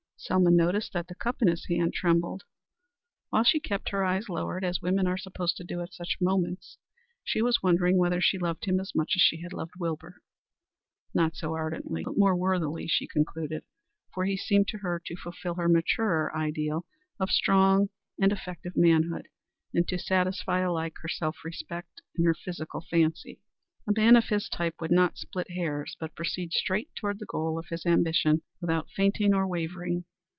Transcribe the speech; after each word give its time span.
Selma 0.23 0.51
noticed 0.51 0.93
that 0.93 1.07
the 1.07 1.15
cup 1.15 1.41
in 1.41 1.47
his 1.47 1.65
hand 1.65 1.91
trembled. 1.95 2.43
While 3.31 3.43
she 3.43 3.59
kept 3.59 3.89
her 3.89 4.03
eyes 4.03 4.29
lowered, 4.29 4.63
as 4.63 4.79
women 4.79 5.07
are 5.07 5.17
supposed 5.17 5.57
to 5.57 5.63
do 5.63 5.81
at 5.81 5.95
such 5.95 6.19
moments, 6.21 6.77
she 7.23 7.41
was 7.41 7.63
wondering 7.63 7.97
whether 7.97 8.21
she 8.21 8.37
loved 8.37 8.65
him 8.65 8.79
as 8.79 8.93
much 8.93 9.13
as 9.15 9.21
she 9.23 9.41
had 9.41 9.51
loved 9.51 9.77
Wilbur? 9.79 10.17
Not 11.15 11.35
so 11.35 11.55
ardently, 11.55 12.03
but 12.03 12.19
more 12.19 12.35
worthily, 12.35 12.85
she 12.87 13.07
concluded, 13.07 13.63
for 14.13 14.25
he 14.25 14.37
seemed 14.37 14.67
to 14.67 14.77
her 14.77 15.01
to 15.07 15.15
fulfil 15.15 15.55
her 15.55 15.67
maturer 15.67 16.29
ideal 16.37 16.85
of 17.19 17.31
strong 17.31 17.89
and 18.21 18.31
effective 18.31 18.73
manhood, 18.77 19.27
and 19.73 19.87
to 19.87 19.97
satisfy 19.97 20.59
alike 20.59 20.97
her 21.01 21.09
self 21.09 21.37
respect 21.43 22.03
and 22.15 22.27
her 22.27 22.35
physical 22.35 22.81
fancy. 22.91 23.41
A 23.87 23.99
man 23.99 24.15
of 24.15 24.25
his 24.25 24.49
type 24.49 24.75
would 24.81 24.91
not 24.91 25.17
split 25.17 25.49
hairs, 25.49 25.97
but 25.99 26.13
proceed 26.13 26.53
straight 26.53 26.93
toward 26.95 27.17
the 27.17 27.25
goal 27.25 27.57
of 27.57 27.69
his 27.69 27.87
ambition 27.87 28.43
without 28.61 28.87
fainting 28.95 29.33
or 29.33 29.47
wavering. 29.47 30.05